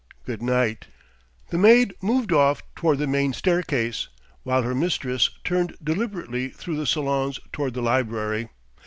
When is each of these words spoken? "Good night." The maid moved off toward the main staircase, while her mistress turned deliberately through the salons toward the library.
"Good 0.25 0.41
night." 0.41 0.87
The 1.51 1.59
maid 1.59 1.93
moved 2.01 2.31
off 2.33 2.63
toward 2.73 2.97
the 2.97 3.05
main 3.05 3.33
staircase, 3.33 4.07
while 4.41 4.63
her 4.63 4.73
mistress 4.73 5.29
turned 5.43 5.77
deliberately 5.83 6.49
through 6.49 6.77
the 6.77 6.87
salons 6.87 7.37
toward 7.53 7.75
the 7.75 7.83
library. 7.83 8.49